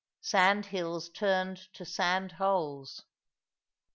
SANDHILLS 0.21 1.09
TURNED 1.11 1.67
TO 1.73 1.85
SAND 1.85 2.31
HOLES. 2.31 3.03